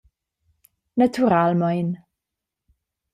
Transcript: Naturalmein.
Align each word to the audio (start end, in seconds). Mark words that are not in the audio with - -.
Naturalmein. 0.97 2.01